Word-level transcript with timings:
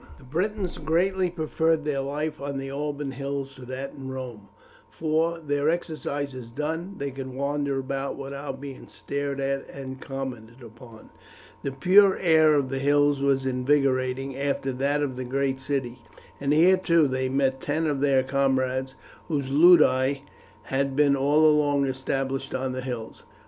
The 0.17 0.23
Britons 0.23 0.79
greatly 0.79 1.29
preferred 1.29 1.85
their 1.85 1.99
life 2.01 2.41
on 2.41 2.57
the 2.57 2.71
Alban 2.71 3.11
Hills 3.11 3.53
to 3.53 3.65
that 3.67 3.93
in 3.95 4.09
Rome; 4.09 4.47
for, 4.89 5.37
their 5.39 5.69
exercises 5.69 6.49
done, 6.49 6.95
they 6.97 7.11
could 7.11 7.27
wander 7.31 7.77
about 7.77 8.17
without 8.17 8.59
being 8.59 8.87
stared 8.87 9.39
at 9.39 9.69
and 9.69 10.01
commented 10.01 10.63
upon. 10.63 11.11
The 11.61 11.71
pure 11.71 12.17
air 12.17 12.55
of 12.55 12.69
the 12.69 12.79
hills 12.79 13.21
was 13.21 13.45
invigorating 13.45 14.35
after 14.35 14.71
that 14.71 15.03
of 15.03 15.17
the 15.17 15.23
great 15.23 15.59
city; 15.59 15.99
and 16.39 16.51
here, 16.51 16.77
too, 16.77 17.07
they 17.07 17.29
met 17.29 17.61
ten 17.61 17.85
of 17.85 18.01
their 18.01 18.23
comrades 18.23 18.95
whose 19.27 19.51
ludi 19.51 20.23
had 20.63 20.95
been 20.95 21.15
all 21.15 21.47
along 21.47 21.85
established 21.85 22.55
on 22.55 22.71
the 22.71 22.81
hills. 22.81 23.23